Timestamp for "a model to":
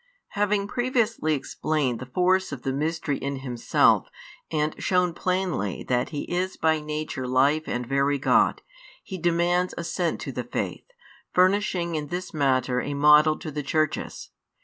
12.81-13.51